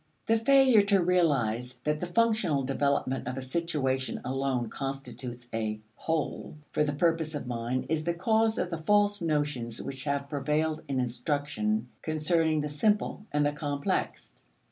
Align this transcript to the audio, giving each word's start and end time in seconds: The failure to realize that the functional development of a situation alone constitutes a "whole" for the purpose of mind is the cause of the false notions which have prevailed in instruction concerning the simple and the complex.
The 0.25 0.39
failure 0.39 0.81
to 0.81 1.03
realize 1.03 1.75
that 1.83 1.99
the 1.99 2.07
functional 2.07 2.63
development 2.63 3.27
of 3.27 3.37
a 3.37 3.41
situation 3.43 4.19
alone 4.25 4.67
constitutes 4.67 5.47
a 5.53 5.79
"whole" 5.95 6.55
for 6.71 6.83
the 6.83 6.91
purpose 6.93 7.35
of 7.35 7.45
mind 7.45 7.85
is 7.87 8.03
the 8.03 8.15
cause 8.15 8.57
of 8.57 8.71
the 8.71 8.79
false 8.81 9.21
notions 9.21 9.79
which 9.79 10.05
have 10.05 10.27
prevailed 10.27 10.81
in 10.87 10.99
instruction 10.99 11.87
concerning 12.01 12.61
the 12.61 12.67
simple 12.69 13.27
and 13.31 13.45
the 13.45 13.51
complex. 13.53 14.33